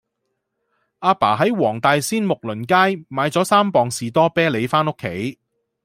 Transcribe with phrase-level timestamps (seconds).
[1.01, 5.37] 亞爸喺黃大仙睦鄰街買左三磅士多啤梨返屋企